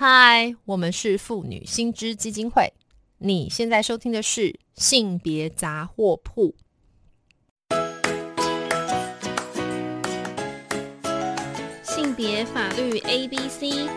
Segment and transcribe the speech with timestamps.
[0.00, 2.72] 嗨，我们是妇女新知基金会。
[3.18, 6.54] 你现在收听的是性别杂货铺。
[11.82, 13.88] 性别法律 A B C。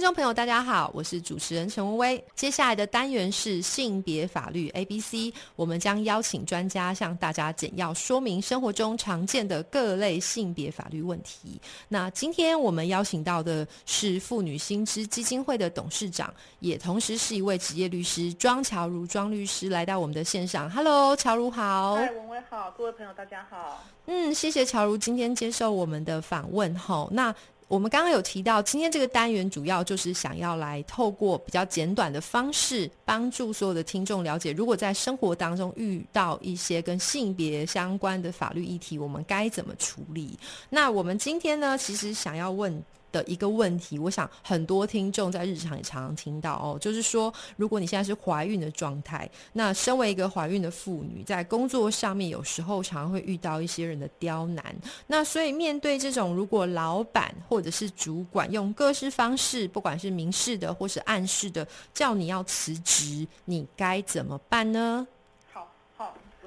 [0.00, 2.24] 听众朋友，大家好，我是主持人陈薇薇。
[2.34, 11.60] 接下来的单元是性别法律 A B C，我们将邀请专家向大家简要说明生活中常见的各类性别法律问题。
[11.88, 20.70] 那今天我们邀请到的是妇女新知基金会的董事长，也同时是一位职业律师庄乔如庄律师来到我们的线上。
[20.70, 21.96] Hello，乔如好。
[21.96, 23.84] 嗨，文威好，各位朋友大家好。
[24.06, 26.74] 嗯，谢谢乔如今天接受我们的访问。
[26.78, 27.34] 哈，那。
[27.70, 40.36] 我们刚刚有提到，今天这个单元主要就是想要来透过比较简短的方式，帮助所有的听众了解，如果在生活当中遇到一些跟性别相关的法律议题，我们该怎么处理。
[40.68, 42.82] 那我们今天呢，其实想要问。
[43.12, 54.74] 的一个问题，我想很多听众在日常也常常听到哦，就是说，如果你现在是怀孕的状态，那身为一个怀孕的妇女，在工作上面有时候常常会遇到一些人的刁难，
[55.06, 65.06] 那所以面对这种，如果老板或者是主管用各式方式，不管是明示的或是暗示的，叫你要辞职，你该怎么办呢？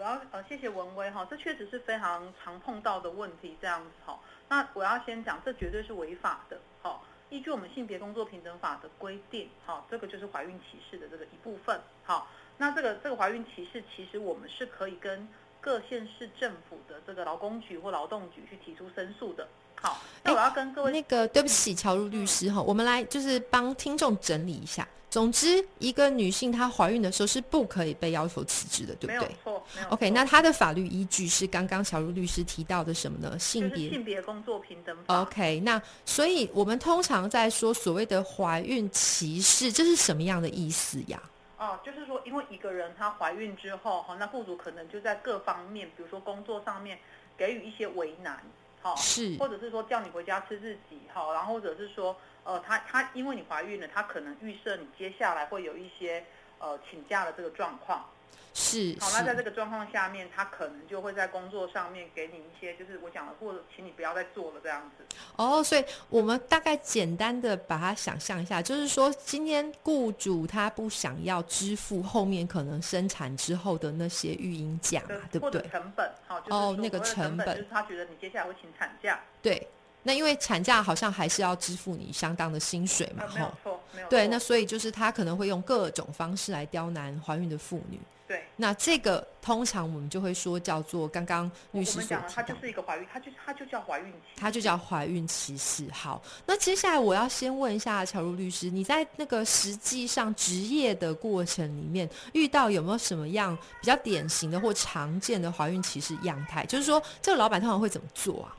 [0.03, 4.19] 我要呃，谢谢文威哈，这确实是非常常碰到的问题，这样子哈。
[4.49, 6.59] 那我要先讲，这绝对是违法的。
[6.81, 11.79] 好，依据我们性别工作平等法的规定，好，这个就是怀孕歧视的这个一部分。
[12.03, 15.25] 好，那这个这个怀孕歧视，其实我们是可以跟
[15.61, 19.47] 各县市政府的这个劳工局或劳动局去提出申诉的。
[19.81, 24.85] 好，那我要跟各位那个对不起，乔如律师哈，我们来就是帮听众整理一下。
[25.13, 29.29] 总之，一个女性她怀孕的时候是不可以被要求辞职的，对不对？
[29.29, 29.63] 没错。
[29.91, 33.37] OK，那她的法律依据是刚刚小茹律师提到的什么呢？
[33.37, 35.21] 性别性别工作平等法。
[35.21, 41.21] OK，那所以我们通常在说所谓的怀孕歧视，这是什么样的意思呀？
[41.59, 46.97] 哦，就是说，因为一个人她怀孕之后，哈，那雇主可能就在各方面，比如说工作上面
[47.37, 48.41] 给予一些为难，
[48.81, 52.17] 哈，是，或者是说叫你回家吃自己，哈，然后或者是说。
[52.43, 56.25] 呃，他他因为你怀孕了，他可能预设你接下来会有一些
[56.59, 58.05] 呃请假的这个状况，
[58.53, 58.97] 是。
[58.99, 65.05] 好，那在这个状况下面，他可能就会在工作上面给你一些，就是我讲的，或者请你不要再做了这样子。
[65.37, 75.61] 哦，所以我们大概简单的把它想象一下，就是说今天雇主他不想要支付后面可能生产之后的那些育婴假嘛，对不对？
[75.69, 79.65] 成本，好，哦，那个成本就是他觉得你接下来会请产假，对。
[80.03, 87.99] 那因为产假好像还是要支付你相当的薪水嘛，没有错，没有对，那所以就是他可能会用各种方式来刁难怀孕的妇女。
[88.25, 95.85] 对，那这个通常我们就会说叫做刚刚律师讲的，它就是一个怀孕，它就它就叫怀孕，它就叫怀孕歧视。
[95.91, 106.65] 好，那接下来我要先问一下乔如律师，你在那个实际上职业的过程里面遇到有没有什么样比较典型的或常见的怀孕歧视样态？
[106.65, 108.55] 就是说这个老板通常会怎么做啊？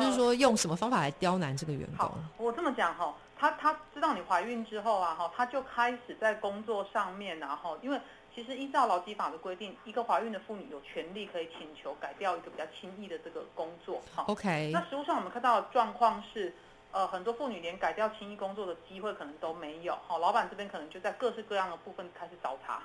[0.00, 2.10] 就是说，用什么方法来刁难这个员工？
[2.38, 8.00] 我这么讲哈，他他知道你怀孕之后啊哈，他就开始在工作上面，然后因为
[8.34, 14.00] 其实依照劳基法的规定，一个怀孕的妇女有权利可以请求改掉一个比较轻易的这个工作。
[14.14, 14.70] 哈，OK。
[14.72, 16.54] 那实务上我们看到的状况是，
[16.92, 19.96] 呃，很多妇女连改掉轻易工作的机会可能都没有。
[20.06, 22.82] 好，老板这边可能就在各式各样的部分开始找茬。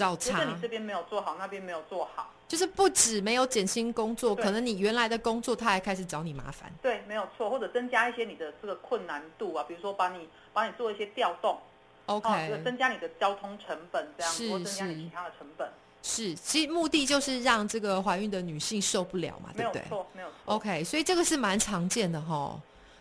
[0.00, 0.44] 找茬。
[0.44, 2.32] 你这边没有做好，那边没有做好。
[2.48, 6.72] 就是不止没有减轻工作，可能你原来的工作他还开始找你麻烦。
[6.80, 11.58] 对，没有错，或者增加一些你的这个困难度啊，比如说把你把你做一些调动
[12.06, 15.70] ，OK，就增加你的交通成本这样，或增加你其他的成本。
[16.02, 19.82] 是，其实目的就是让这个怀孕的女性受不了嘛，对不对？
[19.82, 20.34] 没有错，没有错。
[20.46, 22.58] OK，所以这个是蛮常见的哈。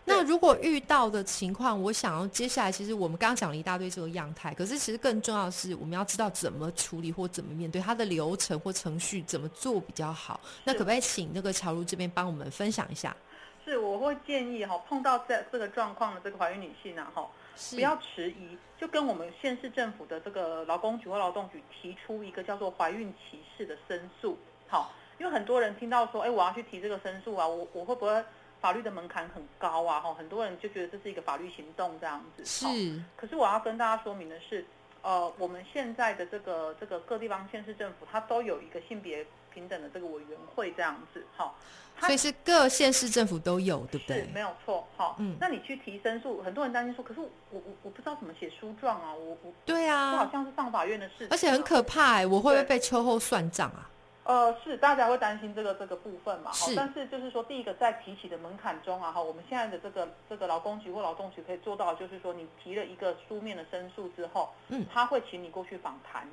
[0.10, 10.40] 那如果遇到的情况，我想要接下来，其实我们刚刚讲了一大堆这个样态，可是其实更重要的是，我们要知道怎么处理或怎么面对它的流程或程序怎么做比较好。
[10.64, 13.16] 那可不可以请那个乔如这边帮我们分享一下？
[13.64, 17.30] 是，我会建议哈，碰到这这个状况的这个怀孕女性啊，哈，
[17.70, 24.36] 不要迟疑，就跟我们县市政府的这个劳工局或劳动局提出一个叫做怀孕歧视的申诉。
[24.68, 28.24] 好，因为很多人听到说，哎，我要去提这个申诉啊，我我会不会？
[28.62, 32.44] 法律的门槛很高啊，哈，很多人就觉得这是一个法律行动这样子。
[32.46, 33.02] 是。
[33.16, 34.66] 可是我要跟大家说明的是，
[35.02, 41.54] 呃，我们现在的这个这个各地方县市政府，它都有一个性别平等的这个委员会这样子，哈。
[42.02, 44.30] 它所以是各县市政府都有，对不是对？
[44.34, 45.16] 没有错，哈。
[45.20, 53.90] 嗯那你去提申诉，很多人担心说，可是我我我不知道怎么写诉状啊，我我对啊这好啊，像是上法院的事啊，而且很可怕哎、我会不会被秋后算账啊？
[54.30, 56.52] 呃，是大家会担心这个这个部分嘛？
[56.52, 66.28] 是好但是就是说，第一个在提起的门槛中啊，哈，我们现在的这个这个劳工局或劳动局可以做到，就是说，你提了一个书面的申诉之后，嗯他会请你过去访谈。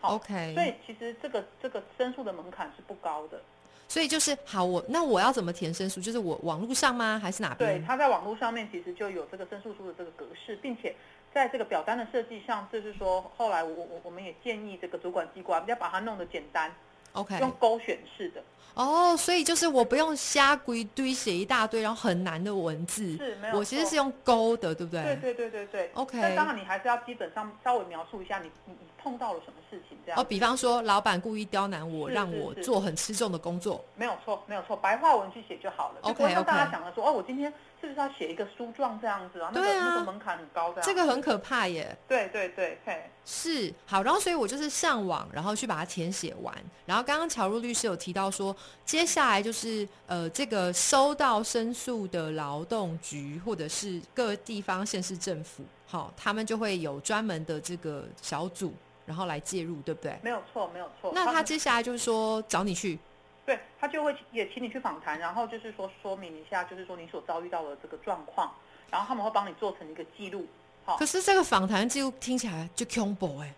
[0.00, 3.40] 好 OK 所以其实这个这个申诉的门槛是不高的。
[3.86, 6.00] 所以就是好，我那我要怎么填申诉？
[6.00, 7.20] 就是我网络上吗？
[7.22, 10.92] 还是哪边对，他在网络上面其实就有这个申诉书的这个格式，并且
[11.32, 16.74] 在这个表单的设计上，就是说后来我我我们也建议这个主管机关要把它弄得简单，
[17.12, 18.42] OK，用勾选式的。
[18.74, 25.02] 哦，所以就是我不用瞎归堆写一大堆，然后很难的文字，是没有我其实是用勾的，对不对？
[25.02, 25.90] 对对对对对。
[25.92, 30.18] OK 但当然你还是要基本上稍微描述一下你你你碰到了什么事情这样。
[30.18, 39.50] 哦，比方说老板故意刁难我，让我做很吃重的工作，没有错，没有错，白话文去写就好了，就 OK，不会让大家想的说哦，我今天是不是要写一个书状这样子啊？
[39.52, 40.82] 那个对啊那个门槛很高这样。
[40.84, 41.94] 这个很可怕耶。
[42.06, 46.56] 对对对，嘿，是好，然后所以我就是上网，然后去把它填写完。
[46.86, 58.72] 然后刚刚乔如律师有提到说，接下来就是呃，这个收到申诉的劳动局或者是各地方县市政府，好、他们就会有专门的这个小组，
[59.04, 60.16] 然后来介入，对不对？
[60.22, 61.10] 没有错，没有错。
[61.12, 62.96] 那他接下来就是说找你去，
[63.44, 68.52] 对他就会也请你去访谈，然后就是说说明一下，就是说你所遭遇到的这个状况，
[68.90, 70.46] 然后他们会帮你做成一个记录。
[70.84, 73.54] 好可，是这个访谈记录听起来就 combo 哎、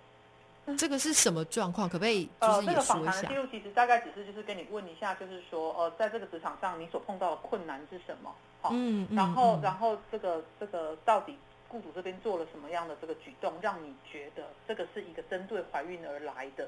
[0.79, 1.89] 这个是什么状况？
[1.89, 3.35] 可不可以就呃，是也这个访说一下谈的记？
[3.35, 8.35] 录其实大概只是就是跟你问一下，就是说呃，在这个职场上你所碰到的困难是什么？
[8.63, 11.37] 好，嗯嗯然后嗯然后这个这个到底
[11.69, 16.67] 雇主这边做了什么样的这个举动，让你觉得这个是一个针对怀孕而来的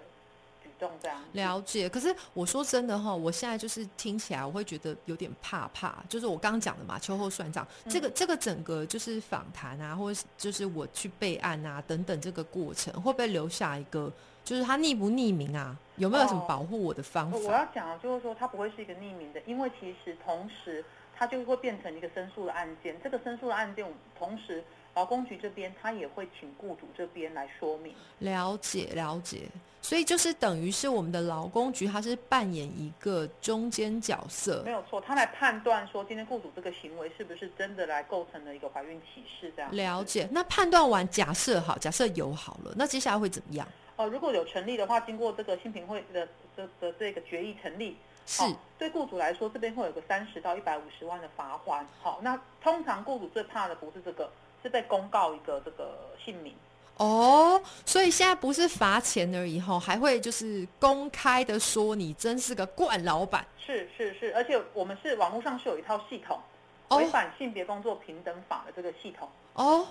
[0.67, 1.19] 举动这样？
[1.33, 14.13] 了解，可是我说真的哈，我现在就是听起来我会觉得有点怕怕，就是我刚刚讲的嘛，秋后算账，这嗯个这个整个就是访谈啊，或者是就是我去备案啊等等这个过程，会不会留下一个
[14.45, 15.77] 就是他匿不匿名啊？
[15.97, 17.53] 有没有什么哦保护我的方我我？
[17.53, 20.85] 要讲的就是说，它不会是一个匿名的，因为其实同时
[21.17, 22.95] 它就会变成一个申诉的案件。
[23.03, 23.87] 这个申诉的案件，
[24.19, 24.63] 同时
[24.96, 27.94] 劳工局这边他也会请雇主这边来说明。
[28.20, 29.43] 了解了解，
[29.82, 39.76] 所以就是等于是我们的劳工局，他是扮演一个中间角色没，有错，他来判断说今天雇主这个行为是不是真的来构成了一个怀孕歧视这样子。
[39.76, 40.26] 了解。
[40.32, 43.69] 那判断完，假设好，假设有好了，那接下来会怎么样？
[43.96, 46.26] 呃，如果有成立的话，经过这个新评会的
[46.56, 51.87] 的的这个决议成立，是好对雇主来说，这边会有个三十到一百五十万的罚款。
[52.02, 54.31] 好，那通常雇主最怕的不是这个，
[54.67, 56.53] 是被公告一个这个姓名。
[56.97, 66.41] 哦，所以现在不是罚钱而已吼，还会就是公开的说你真是个惯老板是是是，而且我们是网络上是有一套系统，
[66.89, 69.29] 哦违反性别工作平等法的这个系统。
[69.53, 69.87] 哦，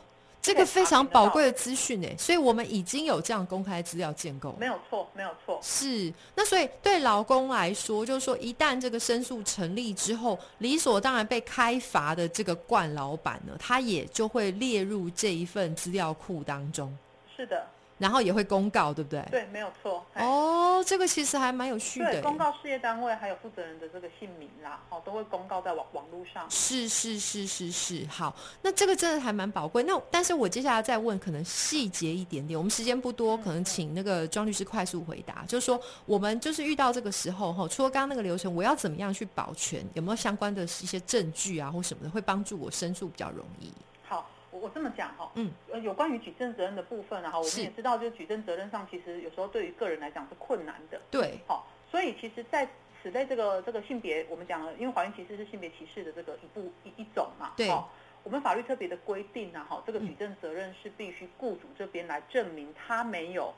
[0.45, 4.56] 这个非常宝贵的资讯诶，所以我们已经有这样公开资料建构。
[4.59, 5.59] 没有错，没有错。
[5.63, 16.95] 是，那所以对劳工来说，就是说，一旦这个申诉成立之后，理所当然被开罚的这个冠老板呢，他也就会列入这一份资料库当中，
[17.36, 17.65] 是的，
[17.97, 19.25] 然后也会公告，对不对？
[19.31, 20.06] 对，没有错。
[20.15, 26.45] 哦，这个其实还蛮有趣的对，公告事业单位还有负责人的这个姓名啦，哦，都会公告在网网络上。
[26.50, 29.83] 是是是是是，好，那这个真的还蛮宝贵。
[29.83, 35.45] 那但是我接下来再问，可能细节一点点，我们时间不多，可能请那个庄律师快速回答。
[35.48, 39.86] 就是说，我们就是遇到这个时候哈，除了刚刚那个流程，我要怎么样去保全？
[39.93, 43.72] 有没有相关的一些证据啊，或什么的，会帮助我申诉比较容易？
[44.55, 51.01] 好，我我这么讲哈，嗯，呃，有关于举证责任的部分啊，哈，我们也知道，就是举证责任上，其实有时候对于个人来讲是困难的。
[51.12, 52.67] 对，好，所以其实在
[53.01, 57.67] 此类这个这个性别，我们讲了，因为怀孕歧视是性别歧视的这个一部一一种嘛，对。
[57.69, 57.91] 好
[58.24, 60.07] 我们法律特别的规定啊，哈，这个嗯。
[60.07, 63.53] 举证责任是必须雇主这边来证明他没有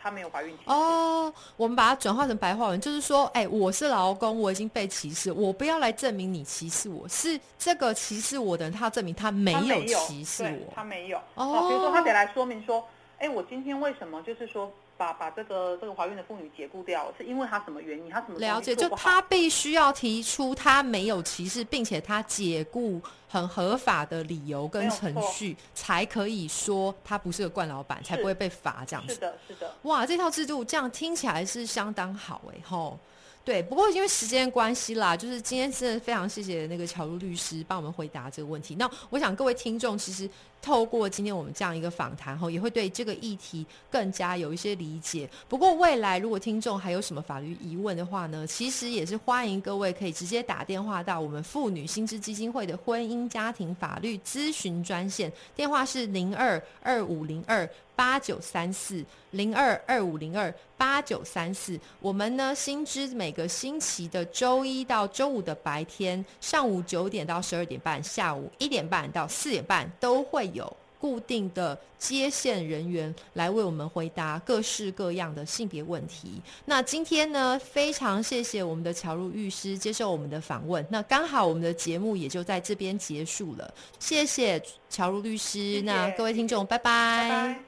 [0.00, 0.56] 他没有怀孕。
[0.66, 10.84] 哦，我们把它转化成白话文，就是说，哎、我是劳工，我已经被歧视，我不要来证明你歧视我，是这个歧视我的人，他要证明他没有他没有歧视我他。
[10.84, 11.18] 没有。
[11.34, 12.86] 哦比如说他得来说明说，
[13.18, 18.10] 哎，我今天为什么就是说把把这个这个怀孕的妇女解雇掉，是因为她什么原因？
[18.10, 29.14] 她什么了解，就她必须要提出她没有歧视，并且她解雇很合法的理由跟程序，才可以说她不是个惯老板，才不会被罚这样子。
[29.14, 29.72] 是的，是的。
[29.82, 32.98] 哇，这套制度这样听起来是相当好哎、吼。
[33.44, 38.74] 对，不过因为时间关系啦，就是今天真的非常谢谢那个乔路律师帮我们回答这个问题。
[38.74, 40.28] 那我想各位听众其实。
[40.68, 45.26] 透过今天我们这样一个访谈后，也会对这个议题更加有一些理解。
[45.48, 61.80] 不过未来如果听众还有什么法律疑问的话呢，其实也是欢迎各位可以直接打电话到我们妇女薪资基金会的婚姻家庭法律咨询专线，电话是零二二五零二八九三四零二二五零二八九三四。
[61.98, 70.52] 我们呢，新知每个星期的周一到周五的白天，上午九点到十二点半，下午一点半到四点半都会。
[71.00, 76.42] 固定的接线人员来为我们回答各式各样的性别问题。
[76.64, 80.84] 那今天呢，非常谢谢我们的乔如律师接受我们的访问。
[80.90, 83.72] 那刚好我们的节目也就在这边结束了。
[84.00, 84.60] 谢谢
[84.90, 85.80] 乔如律师。
[85.82, 87.60] 那各位听众，拜拜。